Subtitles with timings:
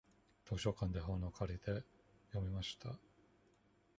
[0.49, 1.83] 図書館で本を借りて、
[2.29, 2.97] 読みました。